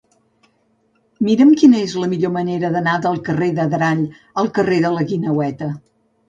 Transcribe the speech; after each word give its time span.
Mira'm 1.27 1.51
quina 1.61 1.81
és 1.87 1.93
la 2.03 2.09
millor 2.13 2.33
manera 2.37 2.71
d'anar 2.77 2.95
del 3.03 3.21
carrer 3.29 3.51
d'Adrall 3.61 4.03
al 4.45 4.51
carrer 4.57 4.81
de 4.87 4.93
la 4.97 5.07
Guineueta. 5.13 5.71